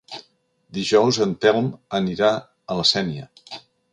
Dijous 0.77 1.19
en 1.25 1.35
Telm 1.43 1.69
anirà 1.99 2.33
a 2.75 2.81
la 2.83 2.89
Sénia. 2.95 3.29